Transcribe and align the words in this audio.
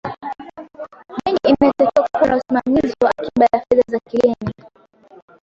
benki 1.15 1.47
inatakiwa 1.51 2.07
kuwa 2.13 2.27
na 2.27 2.35
usimamizi 2.37 2.93
wa 3.01 3.09
akiba 3.17 3.45
ya 3.51 3.59
Fedha 3.69 3.83
za 3.87 3.99
kigeni 3.99 4.53